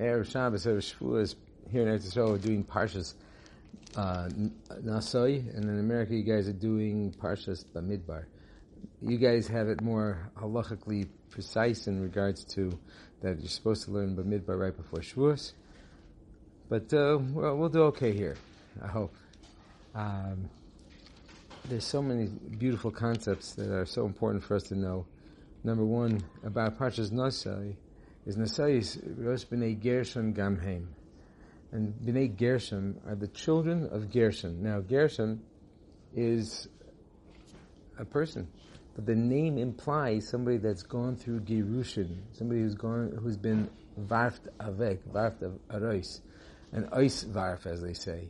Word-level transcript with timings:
Erev 0.00 0.30
Shabbos, 0.30 0.64
Erev 0.64 0.78
Shavuos, 0.78 1.34
here 1.70 1.86
in 1.86 1.88
Eretz 1.88 2.16
we're 2.16 2.38
doing 2.38 2.64
Parshas 2.64 3.12
uh, 3.96 4.30
Nasoi, 4.82 5.54
and 5.54 5.64
in 5.64 5.78
America, 5.78 6.14
you 6.14 6.22
guys 6.22 6.48
are 6.48 6.54
doing 6.54 7.14
Parshas 7.20 7.66
Bamidbar. 7.66 8.24
You 9.02 9.18
guys 9.18 9.46
have 9.48 9.68
it 9.68 9.82
more 9.82 10.30
halachically 10.38 11.06
precise 11.28 11.86
in 11.86 12.00
regards 12.00 12.44
to 12.44 12.78
that 13.20 13.40
you're 13.40 13.48
supposed 13.50 13.84
to 13.84 13.90
learn 13.90 14.16
Bamidbar 14.16 14.58
right 14.58 14.74
before 14.74 15.00
Shavuos. 15.00 15.52
But 16.70 16.92
uh, 16.94 17.18
well, 17.20 17.58
we'll 17.58 17.68
do 17.68 17.82
okay 17.82 18.12
here, 18.14 18.36
I 18.82 18.86
hope. 18.86 19.14
Um, 19.94 20.48
there's 21.66 21.84
so 21.84 22.00
many 22.00 22.28
beautiful 22.58 22.90
concepts 22.90 23.52
that 23.52 23.70
are 23.70 23.84
so 23.84 24.06
important 24.06 24.44
for 24.44 24.56
us 24.56 24.62
to 24.64 24.76
know. 24.76 25.04
Number 25.62 25.84
one, 25.84 26.24
about 26.42 26.78
Parshas 26.78 27.10
Nasai, 27.10 27.76
is 28.26 28.36
Nasai 28.36 28.80
Rosh 29.18 29.44
B'nai 29.44 29.80
Gershon 29.80 30.34
Gamheim. 30.34 30.86
And 31.72 31.94
B'nai 31.94 32.36
Gershon 32.36 33.00
are 33.06 33.14
the 33.14 33.28
children 33.28 33.88
of 33.90 34.10
Gershon. 34.10 34.62
Now, 34.62 34.80
Gershon 34.80 35.40
is 36.14 36.68
a 37.98 38.04
person, 38.04 38.48
but 38.94 39.06
the 39.06 39.14
name 39.14 39.56
implies 39.56 40.28
somebody 40.28 40.58
that's 40.58 40.82
gone 40.82 41.16
through 41.16 41.40
Gerushin, 41.40 42.16
somebody 42.32 42.60
who's 42.60 42.74
gone, 42.74 43.16
who's 43.22 43.36
been 43.36 43.70
Varft 43.98 44.48
Avek, 44.58 44.98
Varft 45.12 45.58
Arois, 45.70 46.20
an 46.72 46.84
oisvarf, 46.92 47.66
as 47.66 47.80
they 47.80 47.94
say. 47.94 48.28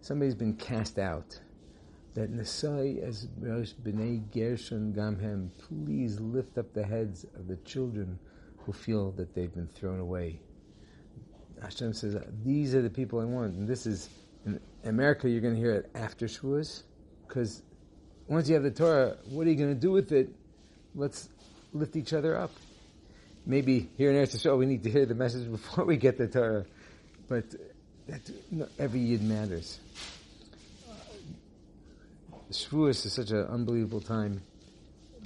Somebody's 0.00 0.34
been 0.34 0.54
cast 0.54 0.98
out 0.98 1.40
that 2.14 2.30
Nasai 2.30 3.02
as 3.02 3.26
Rosh 3.38 3.72
B'nai 3.72 4.22
Gershon 4.32 4.92
Gamhem, 4.92 5.48
please 5.58 6.20
lift 6.20 6.58
up 6.58 6.74
the 6.74 6.84
heads 6.84 7.24
of 7.36 7.48
the 7.48 7.56
children 7.56 8.18
who 8.64 8.72
feel 8.72 9.10
that 9.12 9.34
they've 9.34 9.52
been 9.52 9.68
thrown 9.68 10.00
away. 10.00 10.40
Hashem 11.60 11.92
says, 11.92 12.16
these 12.44 12.74
are 12.74 12.82
the 12.82 12.90
people 12.90 13.20
I 13.20 13.24
want. 13.24 13.54
And 13.54 13.68
this 13.68 13.86
is, 13.86 14.08
in 14.44 14.60
America, 14.84 15.28
you're 15.28 15.40
going 15.40 15.54
to 15.54 15.60
hear 15.60 15.74
it 15.74 15.90
after 15.94 16.26
Shavuos, 16.26 16.82
because 17.26 17.62
once 18.26 18.48
you 18.48 18.54
have 18.54 18.64
the 18.64 18.70
Torah, 18.70 19.16
what 19.30 19.46
are 19.46 19.50
you 19.50 19.56
going 19.56 19.74
to 19.74 19.80
do 19.80 19.92
with 19.92 20.12
it? 20.12 20.30
Let's 20.94 21.28
lift 21.72 21.96
each 21.96 22.12
other 22.12 22.36
up. 22.36 22.50
Maybe 23.46 23.88
here 23.96 24.10
in 24.10 24.16
Eretz 24.16 24.36
Yisrael, 24.36 24.58
we 24.58 24.66
need 24.66 24.82
to 24.84 24.90
hear 24.90 25.06
the 25.06 25.14
message 25.14 25.50
before 25.50 25.84
we 25.84 25.96
get 25.96 26.18
the 26.18 26.28
Torah, 26.28 26.64
but 27.28 27.44
that, 28.06 28.20
every 28.78 29.00
yid 29.00 29.22
matters. 29.22 29.78
Shavuos 32.50 33.06
is 33.06 33.12
such 33.12 33.30
an 33.30 33.46
unbelievable 33.46 34.00
time. 34.00 34.42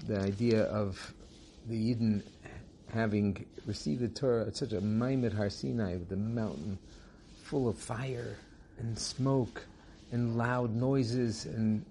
The 0.06 0.20
idea 0.20 0.62
of 0.62 1.14
the 1.66 1.74
Yidden 1.74 2.22
having 2.92 3.44
received 3.66 4.00
the 4.00 4.08
Torah 4.08 4.46
at 4.46 4.56
such 4.56 4.72
a 4.72 4.80
Maimed 4.80 5.32
Har 5.32 5.50
Sinai 5.50 5.96
with 5.96 6.08
the 6.08 6.16
mountain 6.16 6.78
full 7.42 7.68
of 7.68 7.78
fire 7.78 8.36
and 8.78 8.98
smoke 8.98 9.64
and 10.12 10.36
loud 10.36 10.74
noises 10.74 11.46
and 11.46 11.84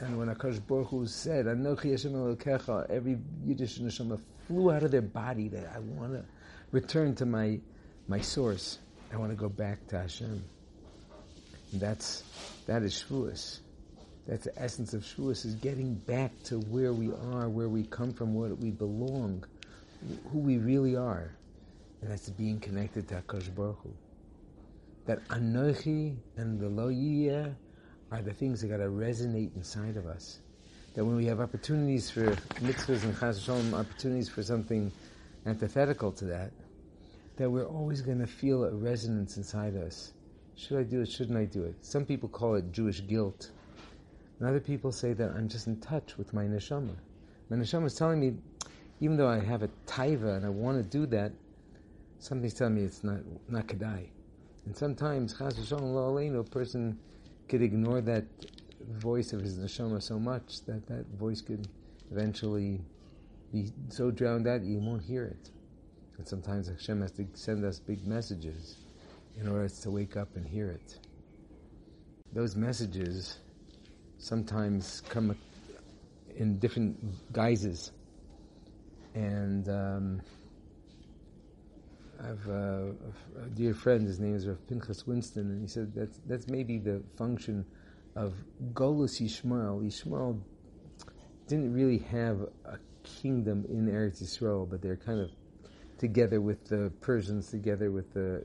and 0.00 0.18
when 0.18 0.34
Akash 0.34 0.66
Baruch 0.66 0.88
Hu 0.88 1.06
said, 1.06 1.44
Anochi 1.44 1.90
Hashem 1.90 2.12
Elokecha, 2.12 2.88
every 2.88 3.18
Yiddish 3.44 3.78
neshama 3.80 4.18
flew 4.46 4.72
out 4.72 4.82
of 4.82 4.90
their 4.90 5.02
body 5.02 5.48
that 5.48 5.70
I 5.74 5.78
want 5.78 6.14
to 6.14 6.24
return 6.72 7.14
to 7.16 7.26
my 7.26 7.60
my 8.08 8.20
source. 8.20 8.78
I 9.12 9.16
want 9.16 9.30
to 9.30 9.36
go 9.36 9.48
back 9.48 9.86
to 9.88 9.98
Hashem. 9.98 10.42
And 11.72 11.80
that's 11.80 12.24
that 12.66 12.82
is 12.82 13.04
Shavuos. 13.08 13.58
That's 14.26 14.44
the 14.44 14.62
essence 14.62 14.94
of 14.94 15.02
Shavuos 15.02 15.44
is 15.44 15.54
getting 15.56 15.94
back 15.94 16.32
to 16.44 16.58
where 16.58 16.92
we 16.92 17.10
are, 17.32 17.48
where 17.48 17.68
we 17.68 17.82
come 17.84 18.12
from, 18.12 18.34
where 18.34 18.54
we 18.54 18.70
belong, 18.70 19.44
who 20.32 20.38
we 20.38 20.58
really 20.58 20.96
are. 20.96 21.30
And 22.02 22.10
that's 22.10 22.30
being 22.30 22.60
connected 22.60 23.08
to 23.08 23.16
HaKadosh 23.16 23.54
Baruch 23.54 23.78
Hu. 23.82 23.92
That 25.06 25.26
Anochi 25.28 26.16
and 26.36 26.58
the 26.60 26.68
Lo 26.68 26.88
are 28.10 28.22
the 28.22 28.32
things 28.32 28.60
that 28.60 28.68
got 28.68 28.78
to 28.78 28.84
resonate 28.84 29.54
inside 29.56 29.96
of 29.96 30.06
us. 30.06 30.40
That 30.94 31.04
when 31.04 31.16
we 31.16 31.26
have 31.26 31.40
opportunities 31.40 32.10
for 32.10 32.32
mitzvahs 32.60 33.04
and 33.04 33.18
chas 33.18 33.48
opportunities 33.48 34.28
for 34.28 34.42
something 34.42 34.90
antithetical 35.46 36.12
to 36.12 36.24
that, 36.26 36.50
that 37.36 37.50
we're 37.50 37.66
always 37.66 38.02
going 38.02 38.18
to 38.18 38.26
feel 38.26 38.64
a 38.64 38.70
resonance 38.74 39.36
inside 39.36 39.76
us. 39.76 40.12
Should 40.56 40.78
I 40.78 40.82
do 40.82 41.00
it? 41.00 41.10
Shouldn't 41.10 41.38
I 41.38 41.44
do 41.44 41.64
it? 41.64 41.74
Some 41.80 42.04
people 42.04 42.28
call 42.28 42.56
it 42.56 42.70
Jewish 42.72 43.06
guilt. 43.06 43.50
And 44.38 44.48
other 44.48 44.60
people 44.60 44.92
say 44.92 45.12
that 45.14 45.30
I'm 45.30 45.48
just 45.48 45.66
in 45.66 45.80
touch 45.80 46.18
with 46.18 46.34
my 46.34 46.44
neshama. 46.44 46.96
My 47.48 47.56
neshama 47.56 47.86
is 47.86 47.94
telling 47.94 48.20
me, 48.20 48.34
even 49.00 49.16
though 49.16 49.28
I 49.28 49.40
have 49.40 49.62
a 49.62 49.68
taiva 49.86 50.36
and 50.36 50.44
I 50.44 50.50
want 50.50 50.76
to 50.78 50.98
do 50.98 51.06
that, 51.06 51.32
something's 52.18 52.54
telling 52.54 52.74
me 52.74 52.82
it's 52.82 53.02
not 53.02 53.20
not 53.48 53.66
kedai. 53.66 54.08
And 54.66 54.76
sometimes, 54.76 55.36
chas 55.36 55.54
v'shalom 55.54 56.38
a 56.38 56.44
person 56.44 56.98
could 57.48 57.62
ignore 57.62 58.00
that 58.02 58.24
voice 58.88 59.32
of 59.32 59.40
his 59.40 59.58
neshama 59.58 60.02
so 60.02 60.18
much 60.18 60.64
that 60.66 60.86
that 60.86 61.06
voice 61.18 61.40
could 61.40 61.66
eventually 62.10 62.80
be 63.52 63.72
so 63.88 64.10
drowned 64.10 64.46
out 64.46 64.62
you 64.62 64.78
won't 64.78 65.02
hear 65.02 65.24
it. 65.24 65.50
And 66.18 66.28
sometimes 66.28 66.68
Hashem 66.68 67.00
has 67.00 67.12
to 67.12 67.26
send 67.34 67.64
us 67.64 67.78
big 67.78 68.06
messages 68.06 68.76
in 69.38 69.48
order 69.48 69.68
to 69.68 69.90
wake 69.90 70.16
up 70.16 70.28
and 70.36 70.46
hear 70.46 70.70
it. 70.70 70.98
Those 72.32 72.54
messages 72.54 73.38
sometimes 74.18 75.02
come 75.08 75.34
in 76.36 76.58
different 76.58 77.32
guises. 77.32 77.92
And 79.14 79.68
um, 79.68 80.22
I 82.22 82.26
have 82.26 82.46
a, 82.48 82.94
a, 83.44 83.48
dear 83.54 83.74
friend, 83.74 84.06
his 84.06 84.20
name 84.20 84.36
is 84.36 84.46
Rav 84.46 84.64
Pinchas 84.68 85.06
Winston, 85.06 85.50
and 85.50 85.60
he 85.60 85.66
said 85.66 85.92
that's, 85.94 86.20
that's 86.26 86.48
maybe 86.48 86.78
the 86.78 87.02
function 87.16 87.64
of 88.14 88.34
Golus 88.72 89.20
Yishmael. 89.20 89.84
Yishmael 89.84 90.40
didn't 91.48 91.72
really 91.72 91.98
have 91.98 92.40
a 92.64 92.78
kingdom 93.02 93.64
in 93.68 93.86
Eretz 93.88 94.22
Yisrael, 94.22 94.68
but 94.68 94.82
they're 94.82 94.96
kind 94.96 95.20
of 95.20 95.30
together 95.98 96.40
with 96.40 96.64
the 96.68 96.92
Persians, 97.00 97.50
together 97.50 97.90
with 97.90 98.12
the 98.14 98.44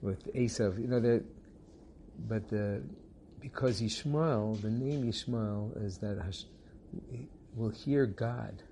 with 0.00 0.32
Esav. 0.34 0.80
You 0.80 0.88
know 0.88 1.00
that, 1.00 1.24
but 2.28 2.48
the 2.48 2.82
because 3.40 3.80
Yishmael, 3.80 4.60
the 4.60 4.70
name 4.70 5.04
Yishmael 5.04 5.84
is 5.84 5.98
that 5.98 6.18
Hash, 6.18 6.44
will 7.54 7.70
hear 7.70 8.06
God. 8.06 8.62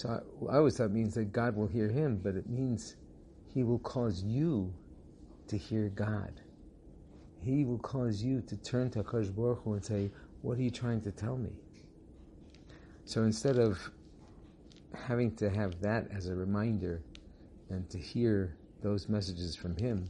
So 0.00 0.08
I, 0.08 0.54
I 0.54 0.56
always 0.56 0.78
thought 0.78 0.92
means 0.92 1.12
that 1.16 1.30
God 1.30 1.54
will 1.54 1.66
hear 1.66 1.86
him, 1.86 2.20
but 2.24 2.34
it 2.34 2.48
means 2.48 2.96
he 3.52 3.64
will 3.64 3.80
cause 3.80 4.22
you 4.22 4.72
to 5.48 5.58
hear 5.58 5.90
God. 5.90 6.40
He 7.42 7.66
will 7.66 7.80
cause 7.80 8.22
you 8.22 8.40
to 8.46 8.56
turn 8.56 8.88
to 8.92 9.02
Akash 9.02 9.30
Baruch 9.34 9.62
Hu 9.62 9.74
and 9.74 9.84
say, 9.84 10.10
"What 10.40 10.56
are 10.56 10.62
you 10.62 10.70
trying 10.70 11.02
to 11.02 11.12
tell 11.12 11.36
me?" 11.36 11.50
So 13.04 13.24
instead 13.24 13.58
of 13.58 13.90
having 14.94 15.36
to 15.36 15.50
have 15.50 15.78
that 15.82 16.10
as 16.10 16.28
a 16.28 16.34
reminder 16.34 17.02
and 17.68 17.86
to 17.90 17.98
hear 17.98 18.56
those 18.80 19.06
messages 19.06 19.54
from 19.54 19.76
him, 19.76 20.08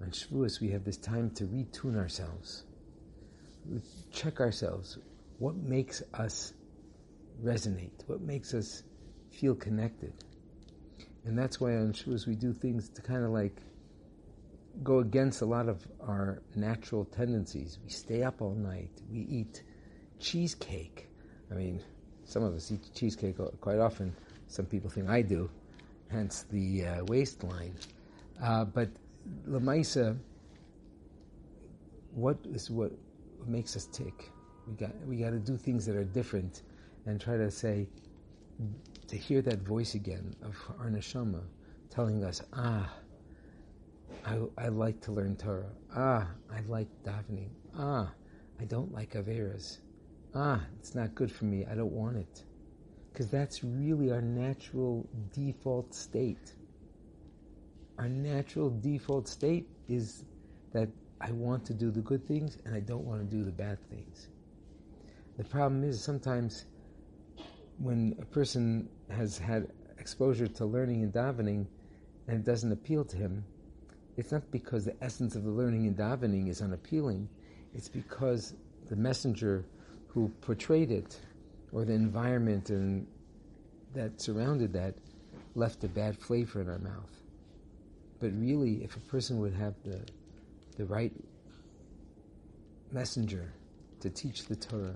on 0.00 0.12
Shavuos, 0.12 0.60
we 0.60 0.70
have 0.70 0.84
this 0.84 0.98
time 0.98 1.30
to 1.30 1.46
retune 1.46 1.96
ourselves, 1.96 2.62
check 4.12 4.40
ourselves. 4.40 4.98
What 5.40 5.56
makes 5.56 6.00
us 6.14 6.52
resonate? 7.42 8.06
What 8.06 8.20
makes 8.20 8.54
us 8.54 8.82
feel 9.30 9.54
connected? 9.54 10.12
And 11.24 11.38
that's 11.38 11.60
why 11.60 11.76
on 11.76 11.92
Shavuos 11.92 12.26
we 12.26 12.34
do 12.34 12.52
things 12.52 12.88
to 12.90 13.02
kind 13.02 13.24
of 13.24 13.30
like 13.30 13.60
go 14.82 15.00
against 15.00 15.42
a 15.42 15.46
lot 15.46 15.68
of 15.68 15.86
our 16.00 16.40
natural 16.54 17.04
tendencies. 17.04 17.78
We 17.84 17.90
stay 17.90 18.22
up 18.22 18.40
all 18.40 18.54
night. 18.54 18.90
We 19.10 19.20
eat 19.20 19.62
cheesecake. 20.20 21.08
I 21.50 21.54
mean, 21.54 21.82
some 22.24 22.42
of 22.42 22.54
us 22.54 22.70
eat 22.70 22.88
cheesecake 22.94 23.36
quite 23.60 23.78
often. 23.78 24.14
Some 24.48 24.66
people 24.66 24.90
think 24.90 25.08
I 25.08 25.22
do, 25.22 25.50
hence 26.10 26.44
the 26.50 26.86
uh, 26.86 27.04
waistline. 27.04 27.74
Uh, 28.42 28.64
but 28.64 28.88
Lamaisa, 29.48 30.16
what 32.14 32.38
is 32.52 32.70
what 32.70 32.92
makes 33.46 33.76
us 33.76 33.86
tick? 33.86 34.30
We 34.66 34.74
got 34.74 34.94
we 35.06 35.16
got 35.16 35.30
to 35.30 35.38
do 35.38 35.56
things 35.56 35.86
that 35.86 35.96
are 35.96 36.04
different, 36.04 36.62
and 37.08 37.20
try 37.20 37.36
to 37.36 37.50
say 37.50 37.88
to 39.06 39.16
hear 39.16 39.42
that 39.42 39.60
voice 39.60 39.94
again 39.94 40.34
of 40.42 40.56
our 40.78 40.90
neshama 40.90 41.42
telling 41.90 42.24
us, 42.24 42.42
ah, 42.52 42.92
I, 44.24 44.38
I 44.58 44.68
like 44.68 45.00
to 45.02 45.12
learn 45.12 45.36
Torah. 45.36 45.72
Ah, 45.94 46.28
I 46.54 46.60
like 46.68 46.88
davening. 47.04 47.50
Ah, 47.76 48.12
I 48.60 48.64
don't 48.64 48.92
like 48.92 49.14
averas. 49.14 49.78
Ah, 50.34 50.64
it's 50.78 50.94
not 50.94 51.14
good 51.14 51.32
for 51.32 51.46
me. 51.46 51.64
I 51.70 51.74
don't 51.74 51.92
want 51.92 52.16
it. 52.16 52.44
Because 53.12 53.30
that's 53.30 53.64
really 53.64 54.10
our 54.10 54.20
natural 54.22 55.08
default 55.32 55.94
state 55.94 56.54
our 57.98 58.08
natural 58.08 58.70
default 58.70 59.26
state 59.26 59.68
is 59.88 60.24
that 60.72 60.88
I 61.20 61.32
want 61.32 61.64
to 61.66 61.74
do 61.74 61.90
the 61.90 62.00
good 62.00 62.26
things 62.26 62.58
and 62.64 62.74
I 62.74 62.80
don't 62.80 63.04
want 63.04 63.28
to 63.28 63.36
do 63.36 63.44
the 63.44 63.50
bad 63.50 63.78
things. 63.90 64.28
The 65.36 65.44
problem 65.44 65.82
is 65.82 66.00
sometimes 66.00 66.66
when 67.78 68.16
a 68.20 68.24
person 68.24 68.88
has 69.10 69.38
had 69.38 69.68
exposure 69.98 70.46
to 70.46 70.64
learning 70.64 71.02
and 71.02 71.12
davening, 71.12 71.66
and 72.26 72.38
it 72.38 72.44
doesn't 72.44 72.72
appeal 72.72 73.04
to 73.04 73.16
him, 73.16 73.44
it's 74.16 74.32
not 74.32 74.50
because 74.50 74.84
the 74.84 74.96
essence 75.02 75.36
of 75.36 75.44
the 75.44 75.50
learning 75.50 75.86
and 75.86 75.96
davening 75.96 76.48
is 76.48 76.60
unappealing. 76.60 77.28
It's 77.74 77.88
because 77.88 78.54
the 78.88 78.96
messenger 78.96 79.64
who 80.08 80.28
portrayed 80.40 80.90
it, 80.90 81.20
or 81.72 81.84
the 81.84 81.92
environment 81.92 82.70
and 82.70 83.06
that 83.94 84.20
surrounded 84.20 84.72
that, 84.72 84.94
left 85.54 85.84
a 85.84 85.88
bad 85.88 86.16
flavor 86.18 86.60
in 86.60 86.68
our 86.68 86.78
mouth. 86.78 87.22
But 88.20 88.32
really, 88.34 88.82
if 88.82 88.96
a 88.96 89.00
person 89.00 89.38
would 89.38 89.54
have 89.54 89.74
the 89.84 90.00
the 90.76 90.84
right 90.84 91.12
messenger 92.92 93.52
to 94.00 94.10
teach 94.10 94.46
the 94.46 94.56
Torah, 94.56 94.94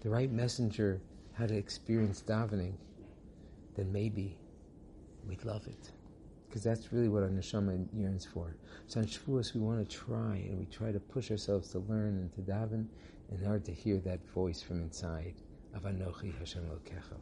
the 0.00 0.10
right 0.10 0.30
messenger 0.30 1.00
how 1.34 1.46
to 1.46 1.54
experience 1.56 2.22
davening, 2.26 2.74
then 3.76 3.92
maybe 3.92 4.36
we'd 5.26 5.44
love 5.44 5.66
it. 5.66 5.90
Because 6.48 6.62
that's 6.62 6.92
really 6.92 7.08
what 7.08 7.22
our 7.22 7.30
neshama 7.30 7.86
yearns 7.94 8.26
for. 8.26 8.54
So 8.86 9.00
on 9.00 9.06
Shavuos, 9.06 9.54
we 9.54 9.60
want 9.60 9.88
to 9.88 9.96
try, 9.96 10.36
and 10.36 10.58
we 10.58 10.66
try 10.66 10.92
to 10.92 11.00
push 11.00 11.30
ourselves 11.30 11.70
to 11.70 11.78
learn 11.78 12.18
and 12.18 12.32
to 12.34 12.40
daven 12.42 12.86
in 13.30 13.46
order 13.46 13.64
to 13.64 13.72
hear 13.72 13.98
that 14.00 14.20
voice 14.34 14.60
from 14.60 14.82
inside 14.82 15.34
of 15.74 15.84
Anochi 15.84 16.38
Hashem 16.38 16.64
Lokecha. 16.64 17.16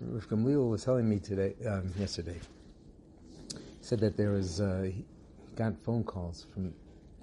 Rav 0.00 0.28
Gamliel 0.28 0.70
was 0.70 0.84
telling 0.84 1.08
me 1.08 1.18
today, 1.18 1.54
um, 1.66 1.92
yesterday, 1.98 2.38
said 3.80 3.98
that 4.00 4.16
there 4.16 4.30
was, 4.30 4.60
uh, 4.60 4.82
he 4.92 5.04
got 5.56 5.76
phone 5.82 6.04
calls 6.04 6.46
from 6.52 6.72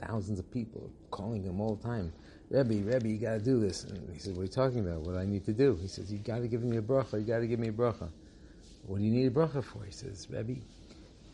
thousands 0.06 0.40
of 0.40 0.50
people 0.52 0.90
calling 1.10 1.44
him 1.44 1.62
all 1.62 1.76
the 1.76 1.84
time. 1.84 2.12
Rebbe, 2.50 2.84
Rebbe, 2.84 3.08
you 3.08 3.18
got 3.18 3.34
to 3.34 3.40
do 3.40 3.60
this. 3.60 3.86
And 3.86 4.14
he 4.14 4.20
says, 4.20 4.34
What 4.34 4.42
are 4.42 4.44
you 4.44 4.50
talking 4.50 4.80
about? 4.80 5.02
What 5.02 5.14
do 5.14 5.20
I 5.20 5.26
need 5.26 5.46
to 5.46 5.54
do? 5.54 5.78
He 5.82 5.88
says, 5.88 6.12
You 6.12 6.20
got 6.20 6.40
to 6.40 6.48
give 6.48 6.64
me 6.64 6.78
a 6.78 6.82
bracha. 6.82 7.14
You 7.14 7.26
got 7.26 7.40
to 7.40 7.48
give 7.48 7.60
me 7.60 7.70
a 7.70 7.74
bracha. 7.74 8.10
What 8.86 8.98
do 8.98 9.04
you 9.04 9.12
need 9.12 9.28
a 9.28 9.32
bracha 9.32 9.64
for? 9.64 9.84
He 9.86 9.92
says, 9.92 10.28
Rebbe, 10.30 10.60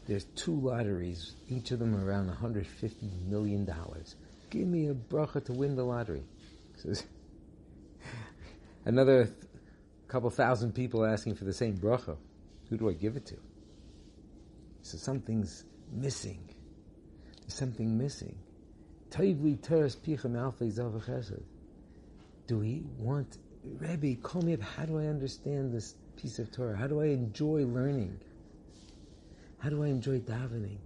there's 0.07 0.25
two 0.35 0.59
lotteries, 0.59 1.33
each 1.49 1.71
of 1.71 1.79
them 1.79 1.95
around 1.95 2.27
150 2.27 3.09
million 3.27 3.65
dollars. 3.65 4.15
Give 4.49 4.67
me 4.67 4.87
a 4.89 4.93
bracha 4.93 5.43
to 5.45 5.53
win 5.53 5.75
the 5.75 5.83
lottery. 5.83 6.23
He 6.75 6.81
says, 6.81 7.03
Another 8.85 9.25
th- 9.25 9.35
couple 10.07 10.29
thousand 10.29 10.73
people 10.73 11.05
asking 11.05 11.35
for 11.35 11.45
the 11.45 11.53
same 11.53 11.77
bracha. 11.77 12.15
Who 12.69 12.77
do 12.77 12.89
I 12.89 12.93
give 12.93 13.15
it 13.15 13.25
to? 13.27 13.35
He 13.35 14.83
says, 14.83 15.01
Something's 15.01 15.65
missing. 15.91 16.47
There's 17.41 17.55
something 17.55 17.97
missing. 17.97 18.37
Chesed. 19.09 19.97
Do 22.47 22.57
we 22.59 22.83
want, 22.97 23.37
Rebbe, 23.63 24.15
call 24.21 24.41
me 24.41 24.53
up. 24.53 24.61
How 24.61 24.85
do 24.85 24.99
I 24.99 25.07
understand 25.07 25.73
this 25.73 25.95
piece 26.15 26.39
of 26.39 26.51
Torah? 26.51 26.75
How 26.75 26.87
do 26.87 27.01
I 27.01 27.07
enjoy 27.07 27.65
learning? 27.65 28.19
How 29.59 29.69
do 29.69 29.83
I 29.83 29.87
enjoy 29.87 30.19
davening? 30.19 30.79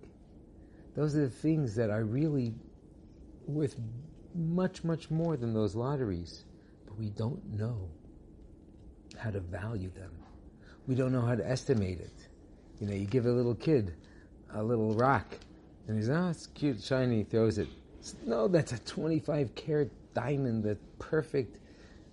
Those 0.95 1.15
are 1.15 1.21
the 1.21 1.29
things 1.29 1.75
that 1.75 1.89
are 1.89 2.03
really 2.03 2.53
worth 3.47 3.75
much, 4.35 4.83
much 4.83 5.09
more 5.11 5.37
than 5.37 5.53
those 5.53 5.75
lotteries. 5.75 6.45
But 6.85 6.97
we 6.97 7.09
don't 7.09 7.57
know 7.57 7.89
how 9.17 9.31
to 9.31 9.39
value 9.39 9.91
them. 9.91 10.11
We 10.87 10.95
don't 10.95 11.11
know 11.11 11.21
how 11.21 11.35
to 11.35 11.47
estimate 11.47 11.99
it. 11.99 12.27
You 12.79 12.87
know, 12.87 12.93
you 12.93 13.05
give 13.05 13.25
a 13.25 13.31
little 13.31 13.55
kid 13.55 13.93
a 14.53 14.63
little 14.63 14.93
rock, 14.93 15.37
and 15.87 15.95
he's, 15.95 16.09
oh, 16.09 16.29
it's 16.29 16.47
cute, 16.47 16.81
shiny, 16.81 17.19
he 17.19 17.23
throws 17.23 17.57
it. 17.57 17.67
No, 18.25 18.47
that's 18.47 18.71
a 18.71 18.79
25 18.79 19.55
carat 19.55 19.91
diamond, 20.13 20.63
that 20.63 20.77
perfect 20.99 21.57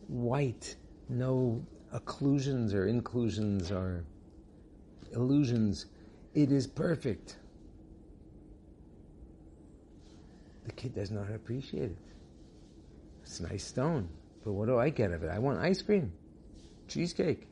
white, 0.08 0.76
no 1.08 1.64
occlusions 1.94 2.74
or 2.74 2.86
inclusions 2.86 3.70
or 3.70 4.04
illusions. 5.12 5.86
It 6.34 6.52
is 6.52 6.66
perfect. 6.66 7.36
The 10.64 10.72
kid 10.72 10.94
does 10.94 11.10
not 11.10 11.30
appreciate 11.30 11.90
it. 11.90 11.96
It's 13.22 13.40
a 13.40 13.44
nice 13.44 13.64
stone, 13.64 14.08
but 14.44 14.52
what 14.52 14.66
do 14.66 14.78
I 14.78 14.90
get 14.90 15.12
of 15.12 15.22
it? 15.22 15.30
I 15.30 15.38
want 15.38 15.58
ice 15.58 15.82
cream, 15.82 16.12
cheesecake. 16.88 17.46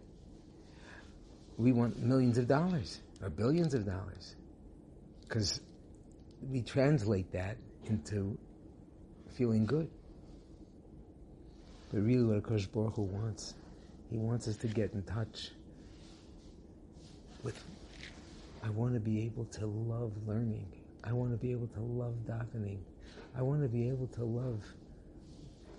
We 1.56 1.72
want 1.72 1.98
millions 1.98 2.36
of 2.36 2.46
dollars 2.46 3.00
or 3.22 3.30
billions 3.30 3.72
of 3.72 3.86
dollars 3.86 4.36
because 5.22 5.60
we 6.50 6.60
translate 6.60 7.32
that 7.32 7.56
into 7.88 8.38
feeling 9.34 9.66
good. 9.66 9.88
But 11.92 12.00
really, 12.02 12.24
what 12.24 12.42
Akash 12.42 12.70
Baruch 12.70 12.94
Hu 12.96 13.02
wants, 13.02 13.54
he 14.10 14.18
wants 14.18 14.48
us 14.48 14.56
to 14.58 14.66
get 14.66 14.92
in 14.92 15.02
touch 15.02 15.50
with. 17.42 17.62
I 18.64 18.70
want 18.70 18.94
to 18.94 19.00
be 19.00 19.22
able 19.22 19.44
to 19.44 19.66
love 19.66 20.12
learning. 20.26 20.66
I 21.04 21.12
want 21.12 21.30
to 21.30 21.36
be 21.36 21.52
able 21.52 21.68
to 21.68 21.80
love 21.80 22.14
davening. 22.26 22.78
I 23.36 23.42
want 23.42 23.62
to 23.62 23.68
be 23.68 23.88
able 23.88 24.08
to 24.08 24.24
love 24.24 24.64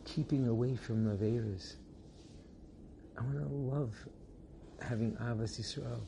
keeping 0.05 0.47
away 0.47 0.75
from 0.75 1.05
Averas. 1.05 1.75
I 3.17 3.23
want 3.23 3.39
to 3.39 3.53
love 3.53 3.93
having 4.81 5.13
Avas 5.13 5.59
Yisrael. 5.59 5.99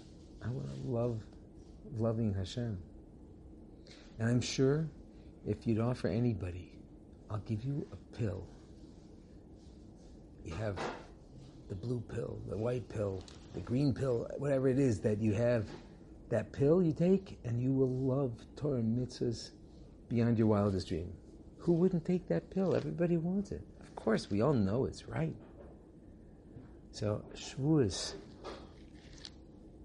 I 0.46 0.50
want 0.50 0.70
to 0.70 0.90
love 0.90 1.20
loving 1.98 2.34
Hashem. 2.34 2.78
And 4.20 4.30
I'm 4.30 4.42
sure 4.42 4.88
if 5.48 5.66
you'd 5.66 5.80
offer 5.80 6.08
anybody, 6.08 6.72
I'll 7.30 7.40
give 7.40 7.64
you 7.64 7.88
a 7.92 8.18
pill. 8.18 8.46
You 10.44 10.54
have 10.56 10.80
the 11.70 11.76
blue 11.76 12.02
pill, 12.14 12.40
the 12.50 12.58
white 12.58 12.88
pill, 12.90 13.24
the 13.54 13.60
green 13.60 13.94
pill, 13.94 14.28
whatever 14.38 14.68
it 14.68 14.80
is 14.80 15.00
that 15.02 15.22
you 15.22 15.34
have, 15.34 15.68
that 16.30 16.52
pill 16.52 16.82
you 16.82 16.94
take, 16.94 17.40
and 17.44 17.62
you 17.62 17.72
will 17.72 17.90
love 17.90 18.34
Torah 18.56 18.82
mitzvahs 18.82 19.52
beyond 20.10 20.38
your 20.38 20.48
wildest 20.48 20.88
dream. 20.88 21.12
Who 21.60 21.74
wouldn't 21.74 22.06
take 22.06 22.28
that 22.30 22.50
pill? 22.50 22.76
Everybody 22.76 23.18
wants 23.18 23.52
it. 23.52 23.62
Of 23.82 23.96
course, 23.96 24.30
we 24.30 24.42
all 24.42 24.54
know 24.54 24.86
it's 24.86 25.08
right. 25.08 25.36
So, 26.92 27.24
Shavuos, 27.36 28.14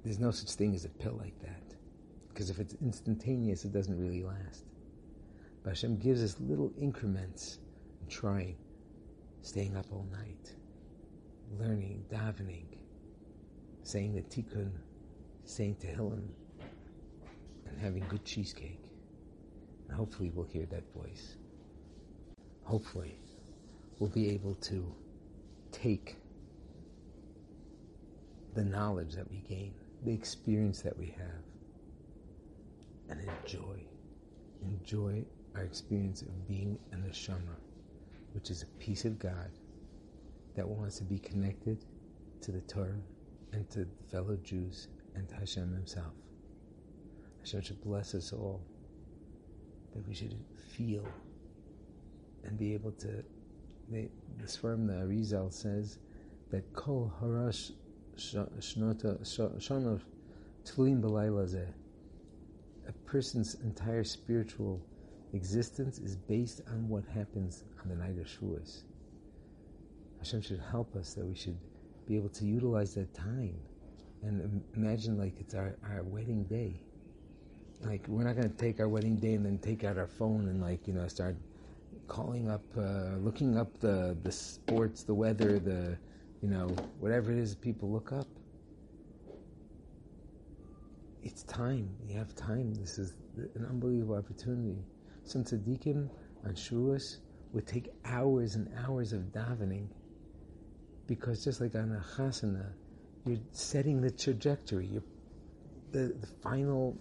there's 0.04 0.18
no 0.18 0.30
such 0.30 0.50
thing 0.52 0.74
as 0.74 0.84
a 0.84 0.88
pill 0.88 1.16
like 1.20 1.38
that. 1.40 1.62
Because 2.28 2.50
if 2.50 2.58
it's 2.58 2.74
instantaneous, 2.82 3.64
it 3.64 3.72
doesn't 3.72 3.98
really 3.98 4.22
last. 4.22 4.64
But 5.64 5.70
Hashem 5.70 5.96
gives 5.96 6.22
us 6.22 6.36
little 6.40 6.70
increments 6.78 7.58
in 8.02 8.08
trying, 8.08 8.56
staying 9.40 9.76
up 9.76 9.86
all 9.90 10.06
night, 10.12 10.54
learning, 11.58 12.04
davening, 12.12 12.66
saying 13.82 14.14
the 14.14 14.20
tikkun, 14.20 14.70
saying 15.44 15.76
Tehillim, 15.76 16.28
and 17.66 17.78
having 17.80 18.04
good 18.10 18.26
cheesecake. 18.26 18.84
And 19.88 19.96
hopefully 19.96 20.30
we'll 20.34 20.44
hear 20.44 20.66
that 20.66 20.84
voice. 20.94 21.36
Hopefully 22.64 23.18
we'll 23.98 24.10
be 24.10 24.30
able 24.30 24.56
to 24.56 24.94
take 25.72 26.16
the 28.54 28.64
knowledge 28.64 29.14
that 29.14 29.30
we 29.30 29.38
gain, 29.48 29.72
the 30.04 30.12
experience 30.12 30.82
that 30.82 30.96
we 30.98 31.06
have, 31.16 31.42
and 33.08 33.20
enjoy. 33.20 33.82
Enjoy 34.62 35.24
our 35.54 35.62
experience 35.62 36.22
of 36.22 36.48
being 36.48 36.78
a 36.92 36.96
neshama, 36.96 37.56
which 38.32 38.50
is 38.50 38.62
a 38.62 38.66
piece 38.82 39.04
of 39.04 39.18
God 39.18 39.50
that 40.56 40.68
wants 40.68 40.98
to 40.98 41.04
be 41.04 41.18
connected 41.18 41.84
to 42.40 42.52
the 42.52 42.60
Torah 42.62 43.00
and 43.52 43.68
to 43.70 43.86
fellow 44.10 44.36
Jews 44.42 44.88
and 45.14 45.28
to 45.28 45.34
Hashem 45.36 45.72
Himself. 45.72 46.12
Hashem 47.40 47.62
should 47.62 47.82
bless 47.82 48.14
us 48.14 48.32
all, 48.32 48.60
that 49.94 50.06
we 50.08 50.14
should 50.14 50.34
feel 50.76 51.06
and 52.44 52.58
be 52.58 52.74
able 52.74 52.92
to. 52.92 53.24
The, 53.90 54.08
the 54.38 54.46
Sfarim, 54.46 54.86
the 54.86 54.94
Arizal 54.94 55.52
says 55.52 55.98
that 56.50 56.72
Kol 56.72 57.12
Harash 57.22 57.72
Shnota 58.16 59.20
Shonov 59.22 60.00
Tluim 60.64 61.02
B'Layla 61.02 61.66
A 62.88 62.92
person's 63.04 63.56
entire 63.56 64.04
spiritual 64.04 64.80
existence 65.34 65.98
is 65.98 66.16
based 66.16 66.62
on 66.68 66.88
what 66.88 67.04
happens 67.12 67.64
on 67.82 67.88
the 67.88 67.96
night 67.96 68.18
of 68.18 68.26
Shavuos. 68.26 68.82
Hashem 70.18 70.40
should 70.42 70.60
help 70.70 70.94
us 70.96 71.14
that 71.14 71.26
we 71.26 71.34
should 71.34 71.58
be 72.06 72.16
able 72.16 72.30
to 72.30 72.44
utilize 72.44 72.94
that 72.94 73.12
time 73.14 73.54
and 74.24 74.62
imagine 74.74 75.18
like 75.18 75.38
it's 75.38 75.54
our, 75.54 75.76
our 75.90 76.02
wedding 76.02 76.44
day. 76.44 76.80
Like 77.82 78.06
we're 78.08 78.24
not 78.24 78.36
going 78.36 78.50
to 78.50 78.56
take 78.56 78.80
our 78.80 78.88
wedding 78.88 79.16
day 79.16 79.34
and 79.34 79.44
then 79.44 79.58
take 79.58 79.84
out 79.84 79.98
our 79.98 80.06
phone 80.06 80.48
and 80.48 80.60
like 80.62 80.86
you 80.88 80.94
know 80.94 81.06
start 81.08 81.36
calling 82.08 82.50
up, 82.50 82.64
uh, 82.76 83.16
looking 83.18 83.58
up 83.58 83.78
the 83.80 84.16
the 84.22 84.32
sports, 84.32 85.02
the 85.02 85.14
weather, 85.14 85.58
the 85.58 85.98
you 86.40 86.48
know 86.48 86.68
whatever 87.00 87.32
it 87.32 87.38
is 87.38 87.54
people 87.54 87.90
look 87.90 88.12
up. 88.12 88.26
It's 91.22 91.42
time. 91.42 91.88
You 92.06 92.16
have 92.18 92.34
time. 92.34 92.74
This 92.74 92.98
is 92.98 93.14
an 93.36 93.66
unbelievable 93.68 94.16
opportunity. 94.16 94.78
Some 95.24 95.44
tzaddikim 95.44 96.08
on 96.44 96.52
Shavuos 96.52 97.18
would 97.52 97.66
take 97.66 97.90
hours 98.04 98.54
and 98.56 98.70
hours 98.84 99.12
of 99.12 99.20
davening 99.32 99.88
because 101.06 101.44
just 101.44 101.60
like 101.60 101.74
on 101.74 101.92
a 101.92 102.04
chasana, 102.16 102.66
you're 103.24 103.38
setting 103.52 104.00
the 104.00 104.10
trajectory. 104.10 104.86
You're, 104.86 105.02
the, 105.92 106.14
the 106.20 106.26
final 106.42 106.98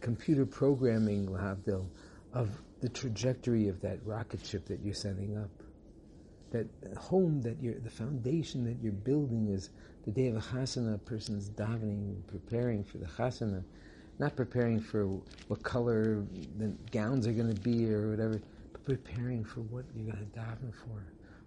computer 0.00 0.46
programming, 0.46 1.28
Lahavdil, 1.28 1.86
of 2.32 2.50
the 2.80 2.88
trajectory 2.88 3.68
of 3.68 3.80
that 3.82 4.04
rocket 4.04 4.44
ship 4.44 4.66
that 4.66 4.80
you're 4.82 4.94
sending 4.94 5.36
up. 5.36 5.50
That 6.50 6.66
home 6.98 7.40
that 7.42 7.62
you're, 7.62 7.78
the 7.78 7.90
foundation 7.90 8.64
that 8.64 8.82
you're 8.82 8.92
building 8.92 9.48
is 9.48 9.70
the 10.04 10.10
day 10.10 10.28
of 10.28 10.36
a 10.36 10.40
chasana, 10.40 10.94
a 10.94 10.98
person's 10.98 11.50
davening, 11.50 12.26
preparing 12.26 12.84
for 12.84 12.98
the 12.98 13.06
chasana, 13.06 13.64
not 14.18 14.36
preparing 14.36 14.80
for 14.80 15.06
what 15.48 15.62
color 15.62 16.24
the 16.58 16.72
gowns 16.90 17.26
are 17.26 17.32
going 17.32 17.52
to 17.54 17.60
be 17.60 17.92
or 17.92 18.10
whatever, 18.10 18.40
but 18.72 18.84
preparing 18.84 19.44
for 19.44 19.60
what 19.62 19.84
you're 19.94 20.12
going 20.12 20.18
to 20.18 20.38
daven 20.38 20.72
for, 20.72 21.04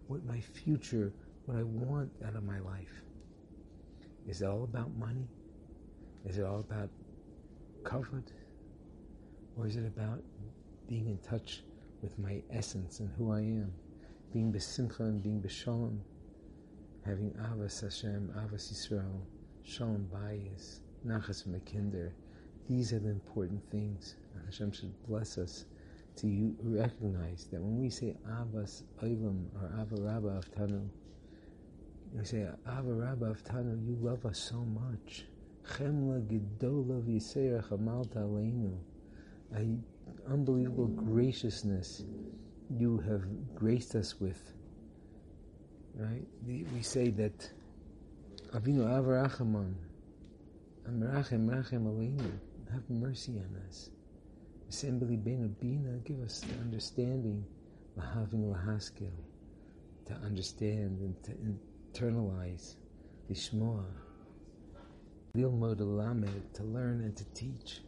what 0.07 0.24
my 0.25 0.39
future, 0.39 1.13
what 1.45 1.57
I 1.57 1.63
want 1.63 2.12
out 2.25 2.36
of 2.36 2.43
my 2.43 2.60
life. 2.60 3.01
Is 4.27 4.41
it 4.41 4.45
all 4.45 4.63
about 4.63 4.95
money? 4.98 5.27
Is 6.25 6.38
it 6.39 6.45
all 6.45 6.60
about 6.60 6.89
comfort? 7.84 8.31
Or 9.55 9.67
is 9.67 9.75
it 9.75 9.86
about 9.86 10.22
being 10.88 11.07
in 11.07 11.17
touch 11.19 11.62
with 12.01 12.17
my 12.19 12.41
essence 12.51 13.00
and 13.00 13.10
who 13.17 13.31
I 13.31 13.39
am? 13.39 13.72
Being 14.34 14.51
besimcha 14.51 15.01
and 15.01 15.22
being 15.22 15.39
beshalom, 15.39 16.01
having 17.05 17.31
avas 17.31 17.81
Hashem, 17.81 18.34
avas 18.36 18.74
Yisrael, 18.74 19.22
shalom 19.63 20.10
bayis, 20.13 20.79
nachas 21.05 21.48
mekinder. 21.48 22.12
These 22.69 22.93
are 22.93 23.00
the 23.00 23.10
important 23.10 23.62
things. 23.69 24.15
Hashem 24.45 24.72
should 24.72 24.93
bless 25.07 25.38
us 25.38 25.65
to 26.17 26.55
recognize 26.63 27.45
that 27.51 27.62
when 27.62 27.79
we 27.79 27.89
say 27.89 28.15
avas 28.27 28.84
oilam 29.03 29.45
or 29.55 29.69
avarabba 29.86 30.38
of 30.38 30.51
tanu, 30.51 30.88
we 32.13 32.24
say 32.24 32.48
avarabba 32.67 33.29
of 33.31 33.43
tanu, 33.43 33.86
you 33.86 33.98
love 34.01 34.25
us 34.25 34.39
so 34.39 34.57
much. 34.57 35.25
Chemla 35.67 36.22
gedola 36.22 37.01
v'yiseirach 37.01 37.69
amalta 37.69 38.17
aleinu. 38.17 38.77
Unbelievable 40.27 40.88
graciousness 40.88 42.03
you 42.77 42.98
have 43.00 43.24
graced 43.55 43.95
us 43.95 44.19
with. 44.19 44.53
Right? 45.95 46.25
We 46.45 46.81
say 46.81 47.10
that 47.12 47.51
Avinu 48.53 48.86
Avarachaman, 48.86 49.74
Amarachem 50.89 51.48
Rachem 51.50 51.86
Aleinu, 51.86 52.31
have 52.72 52.89
mercy 52.89 53.39
on 53.39 53.55
us. 53.67 53.89
Give 56.03 56.22
us 56.22 56.39
the 56.41 56.55
understanding, 56.60 57.45
to 60.05 60.13
understand 60.24 61.00
and 61.00 61.15
to 61.24 61.31
internalize, 61.93 62.75
Lishmoah, 63.29 63.86
Lilmod 65.36 65.79
Lamed, 65.79 66.53
to 66.53 66.63
learn 66.63 67.01
and 67.01 67.15
to 67.15 67.25
teach. 67.34 67.81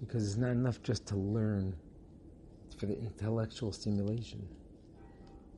Because 0.00 0.26
it's 0.26 0.36
not 0.36 0.50
enough 0.50 0.82
just 0.82 1.06
to 1.06 1.16
learn 1.16 1.74
for 2.78 2.86
the 2.86 2.98
intellectual 2.98 3.72
stimulation. 3.72 4.48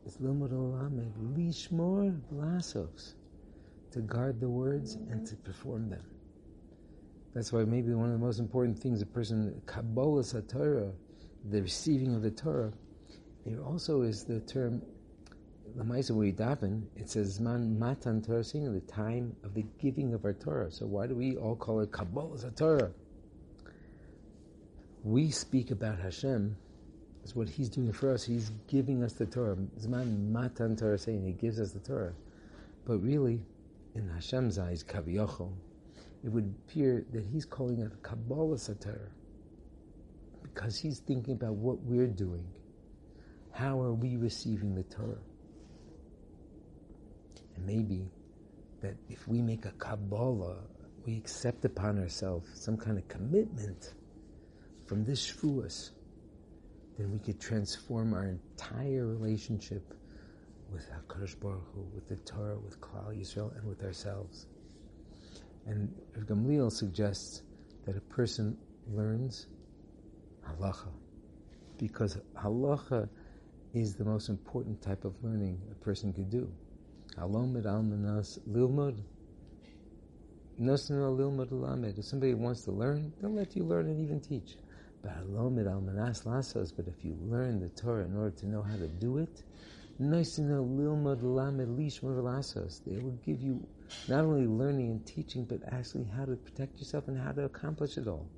It's 0.05 0.19
Lilmod 0.19 0.53
Lamed, 0.53 1.15
Lishmor 1.37 2.21
V'laasos, 2.33 3.15
to 3.93 4.01
guard 4.01 4.41
the 4.41 4.49
words 4.49 4.95
and 4.95 5.27
to 5.27 5.37
perform 5.37 5.89
them. 5.91 6.05
That's 7.37 7.53
why 7.53 7.65
maybe 7.65 7.93
one 7.93 8.07
of 8.07 8.13
the 8.19 8.25
most 8.25 8.39
important 8.39 8.79
things 8.79 9.03
a 9.03 9.07
person, 9.07 9.61
Kabbalah 9.67 10.25
Torah, 10.49 10.91
the 11.51 11.61
receiving 11.61 12.15
of 12.15 12.23
the 12.23 12.31
Torah, 12.31 12.73
there 13.45 13.61
also 13.61 14.01
is 14.01 14.25
the 14.25 14.41
term 14.41 14.81
Lamaisa 15.77 16.13
we 16.13 16.33
daven, 16.33 16.85
it 16.97 17.11
says 17.11 17.39
zman 17.39 17.77
matan 17.77 18.23
Torah 18.23 18.43
the 18.43 18.83
time 18.89 19.37
of 19.45 19.53
the 19.53 19.67
giving 19.79 20.15
of 20.15 20.25
our 20.25 20.33
Torah. 20.33 20.73
So 20.73 20.87
why 20.87 21.07
do 21.07 21.15
we 21.15 21.37
all 21.37 21.57
call 21.57 21.81
it 21.81 21.93
Kabbalah 21.93 22.39
Torah? 22.53 22.91
We 25.05 25.31
speak 25.31 25.71
about 25.71 25.99
Hashem 25.99 26.57
as 27.23 27.37
what 27.37 27.51
He's 27.51 27.69
doing 27.69 27.93
for 27.93 28.15
us. 28.15 28.25
He's 28.25 28.51
giving 28.67 29.03
us 29.03 29.13
the 29.13 29.27
Torah. 29.27 29.57
Zman 29.79 30.31
matan 30.31 30.75
Torah 30.75 30.97
saying 30.97 31.27
He 31.27 31.33
gives 31.33 31.61
us 31.61 31.73
the 31.73 31.81
Torah. 31.81 32.15
But 32.87 32.97
really, 33.01 33.43
in 33.95 34.09
Hashem's 34.09 34.59
eyes, 34.59 34.83
Kaviyachol, 34.83 35.53
it 36.27 36.33
would 36.33 36.53
appear 36.67 37.07
that 37.13 37.25
He's 37.25 37.45
calling 37.45 37.79
it 37.79 38.03
Kabbalah 38.03 38.59
Torah 38.59 38.99
because 40.43 40.77
He's 40.77 40.99
thinking 40.99 41.35
about 41.35 41.55
what 41.55 41.81
we're 41.83 42.09
doing. 42.09 42.45
How 43.53 43.81
are 43.81 43.95
we 43.95 44.17
receiving 44.17 44.75
the 44.75 44.83
Torah? 44.83 45.23
And 47.55 47.65
maybe 47.65 48.11
that 48.81 48.97
if 49.09 49.29
we 49.29 49.41
make 49.41 49.67
a 49.67 49.71
Kabbalah, 49.79 50.57
we 51.07 51.17
accept 51.17 51.65
upon 51.65 52.01
ourselves 52.01 52.49
some 52.55 52.77
kind 52.77 52.99
of 52.99 53.07
commitment 53.07 53.95
from 54.85 55.05
this 55.05 55.33
Shavuos, 55.33 55.91
then 56.99 57.13
we 57.13 57.21
could 57.21 57.41
transform 57.41 58.15
our 58.15 58.25
entire 58.25 59.07
relationship 59.07 59.95
with 60.73 60.91
HaKadosh 60.91 61.39
Baruch 61.39 61.63
Hu, 61.73 61.87
with 61.95 62.09
the 62.09 62.17
Torah, 62.17 62.59
with 62.59 62.81
Klal 62.81 63.17
Yisrael, 63.17 63.57
and 63.57 63.69
with 63.69 63.85
ourselves. 63.85 64.47
And 65.67 65.93
Gamliel 66.17 66.71
suggests 66.71 67.43
that 67.85 67.97
a 67.97 68.01
person 68.01 68.57
learns 68.93 69.47
halacha, 70.49 70.93
because 71.77 72.17
halacha 72.37 73.09
is 73.75 73.95
the 73.95 74.05
most 74.05 74.29
important 74.29 74.81
type 74.81 75.05
of 75.05 75.13
learning 75.23 75.61
a 75.71 75.75
person 75.85 76.13
could 76.13 76.31
do. 76.31 76.51
Alomid 77.19 77.65
almanas 77.65 78.39
lilmud. 78.49 79.03
Lamed. 80.59 81.99
If 81.99 82.05
somebody 82.05 82.35
wants 82.35 82.63
to 82.63 82.71
learn, 82.71 83.13
they'll 83.21 83.33
let 83.33 83.57
you 83.57 83.65
learn 83.65 83.87
and 83.89 84.01
even 84.01 84.21
teach. 84.21 84.57
But 85.03 85.19
alomid 85.27 85.67
almanas 85.67 86.25
lasos. 86.25 86.73
But 86.75 86.87
if 86.87 87.05
you 87.05 87.19
learn 87.21 87.61
the 87.61 87.69
Torah 87.71 88.05
in 88.05 88.17
order 88.17 88.37
to 88.37 88.47
know 88.47 88.63
how 88.63 88.77
to 88.77 88.87
do 88.87 89.19
it, 89.19 89.43
nosno 90.01 90.65
lilmud 90.65 91.23
lamed 91.23 91.77
lishmur 91.77 92.23
lasos. 92.23 92.83
They 92.85 92.99
will 92.99 93.19
give 93.27 93.43
you 93.43 93.67
not 94.09 94.25
only 94.25 94.47
learning 94.47 94.91
and 94.91 95.07
teaching, 95.07 95.45
but 95.45 95.61
actually 95.73 96.05
how 96.05 96.25
to 96.25 96.37
protect 96.37 96.79
yourself 96.79 97.09
and 97.09 97.19
how 97.19 97.33
to 97.33 97.45
accomplish 97.45 97.97
it 97.97 98.09
all. 98.09 98.29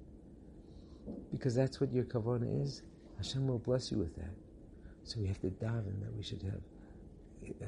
Because 1.32 1.54
that's 1.54 1.80
what 1.80 1.92
your 1.92 2.04
kavana 2.04 2.62
is. 2.62 2.82
Hashem 3.16 3.46
will 3.46 3.58
bless 3.58 3.90
you 3.90 3.98
with 3.98 4.14
that. 4.16 4.34
So 5.04 5.20
we 5.20 5.26
have 5.26 5.40
to 5.40 5.48
daven 5.48 6.00
that 6.00 6.14
we 6.14 6.22
should 6.22 6.42
have 6.42 6.60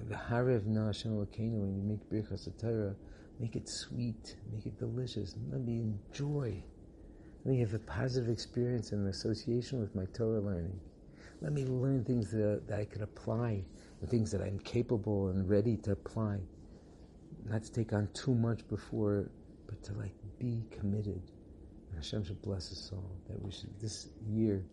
the 0.08 0.14
Harev 0.14 0.66
Na 0.66 0.87
Hashem 0.87 1.16
when 1.16 1.75
you 1.76 1.82
make 1.82 2.08
Birchas 2.10 2.49
Torah, 2.58 2.94
make 3.38 3.56
it 3.56 3.68
sweet, 3.68 4.37
make 4.52 4.66
it 4.66 4.78
delicious. 4.78 5.34
Let 5.50 5.62
me 5.62 5.80
enjoy. 5.80 6.62
Let 7.44 7.52
me 7.52 7.60
have 7.60 7.75
a 7.75 7.78
positive 7.78 8.28
experience 8.28 8.92
and 8.92 9.02
an 9.02 9.08
association 9.08 9.80
with 9.80 9.94
my 9.94 10.04
Torah 10.06 10.40
learning. 10.40 10.78
Let 11.40 11.52
me 11.52 11.64
learn 11.64 12.04
things 12.04 12.30
that, 12.32 12.64
that 12.66 12.80
I 12.80 12.84
can 12.84 13.02
apply, 13.02 13.64
the 14.00 14.06
things 14.06 14.30
that 14.32 14.42
I'm 14.42 14.58
capable 14.58 15.28
and 15.28 15.49
ready 15.49 15.76
to 15.78 15.92
apply. 15.92 16.40
Not 17.49 17.64
to 17.64 17.73
take 17.73 17.92
on 17.92 18.09
too 18.12 18.35
much 18.35 18.66
before, 18.68 19.30
but 19.66 19.82
to 19.85 19.92
like 19.94 20.14
be 20.38 20.62
committed. 20.70 21.23
And 21.88 21.97
Hashem 21.97 22.25
should 22.25 22.42
bless 22.42 22.70
us 22.73 22.90
all. 22.92 23.11
That 23.28 23.42
we 23.42 23.50
should 23.50 23.78
this 23.80 24.09
year 24.28 24.64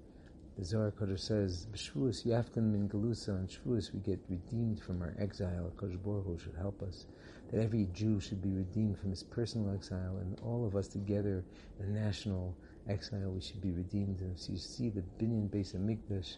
the 0.58 0.66
Zohar 0.66 0.92
Kodesh 0.92 1.20
says, 1.20 1.68
"B'Shvuos 1.72 2.26
Yafkan 2.26 2.72
min 2.72 2.90
Galusa." 2.90 3.30
On 3.30 3.48
Shavuos 3.48 3.94
we 3.94 4.00
get 4.00 4.20
redeemed 4.28 4.80
from 4.80 5.04
our 5.04 5.14
exile. 5.20 5.72
Kodesh 5.78 6.02
Baruch 6.02 6.40
should 6.40 6.56
help 6.56 6.82
us. 6.82 7.06
That 7.52 7.62
every 7.62 7.86
Jew 7.94 8.20
should 8.20 8.42
be 8.42 8.52
redeemed 8.52 8.98
from 8.98 9.12
his 9.12 9.22
personal 9.22 9.72
exile, 9.72 10.18
and 10.18 10.40
all 10.40 10.66
of 10.66 10.76
us 10.76 10.88
together 10.88 11.46
in 11.80 11.94
national 11.94 12.56
exile, 12.90 13.32
we 13.32 13.42
should 13.42 13.62
be 13.62 13.72
redeemed. 13.72 14.22
And 14.22 14.38
so 14.38 14.52
you 14.52 14.58
see 14.58 14.90
the 14.90 15.04
binyan 15.20 15.52
base 15.52 15.76
of 15.76 15.82
Mikdash, 15.82 16.38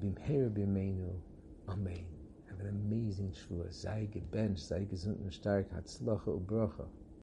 bimheir 0.00 0.50
b'meinu, 0.50 1.12
Amen. 1.68 2.17
an 2.60 2.68
amazing 2.68 3.32
shvua. 3.32 3.70
Sei 3.70 4.06
bench 4.30 4.60
sei 4.60 4.84
gesund 4.84 5.20
und 5.20 5.34
stark, 5.34 5.72
hat 5.72 5.88
Sloche 5.88 6.30
u 6.30 6.40
brocha. 6.40 6.90